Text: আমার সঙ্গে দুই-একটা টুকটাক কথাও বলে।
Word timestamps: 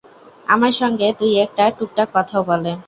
আমার 0.47 0.73
সঙ্গে 0.81 1.07
দুই-একটা 1.19 1.63
টুকটাক 1.77 2.09
কথাও 2.15 2.41
বলে। 2.49 2.71